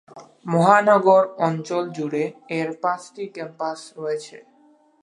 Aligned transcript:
মহানগর 0.45 1.23
অঞ্চল 1.39 1.83
জুড়ে 1.97 2.23
এর 2.57 2.69
পাঁচটি 2.83 3.23
ক্যাম্পাস 3.35 3.79
রয়েছে। 3.97 4.37